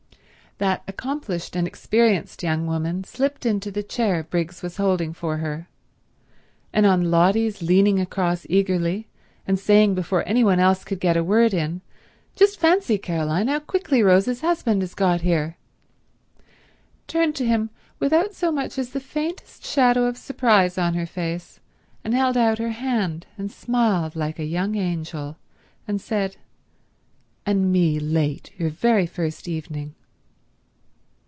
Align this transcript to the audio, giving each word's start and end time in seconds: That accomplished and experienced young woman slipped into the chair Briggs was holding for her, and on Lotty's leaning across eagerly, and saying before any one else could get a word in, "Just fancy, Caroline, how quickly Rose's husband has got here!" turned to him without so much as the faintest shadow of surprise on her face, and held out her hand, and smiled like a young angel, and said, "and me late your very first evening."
That 0.57 0.83
accomplished 0.87 1.55
and 1.55 1.65
experienced 1.65 2.43
young 2.43 2.67
woman 2.67 3.03
slipped 3.03 3.47
into 3.47 3.71
the 3.71 3.81
chair 3.81 4.21
Briggs 4.21 4.61
was 4.61 4.77
holding 4.77 5.11
for 5.11 5.37
her, 5.37 5.67
and 6.71 6.85
on 6.85 7.09
Lotty's 7.09 7.63
leaning 7.63 7.99
across 7.99 8.45
eagerly, 8.47 9.07
and 9.47 9.57
saying 9.57 9.95
before 9.95 10.21
any 10.27 10.43
one 10.43 10.59
else 10.59 10.83
could 10.83 10.99
get 10.99 11.17
a 11.17 11.23
word 11.23 11.51
in, 11.55 11.81
"Just 12.35 12.59
fancy, 12.59 12.99
Caroline, 12.99 13.47
how 13.47 13.57
quickly 13.59 14.03
Rose's 14.03 14.41
husband 14.41 14.83
has 14.83 14.93
got 14.93 15.21
here!" 15.21 15.57
turned 17.07 17.33
to 17.37 17.47
him 17.47 17.71
without 17.99 18.35
so 18.35 18.51
much 18.51 18.77
as 18.77 18.91
the 18.91 18.99
faintest 18.99 19.65
shadow 19.65 20.05
of 20.05 20.15
surprise 20.15 20.77
on 20.77 20.93
her 20.93 21.07
face, 21.07 21.59
and 22.03 22.13
held 22.13 22.37
out 22.37 22.59
her 22.59 22.69
hand, 22.73 23.25
and 23.35 23.51
smiled 23.51 24.15
like 24.15 24.37
a 24.37 24.45
young 24.45 24.75
angel, 24.75 25.37
and 25.87 25.99
said, 25.99 26.35
"and 27.47 27.71
me 27.71 27.99
late 27.99 28.51
your 28.59 28.69
very 28.69 29.07
first 29.07 29.47
evening." 29.47 29.95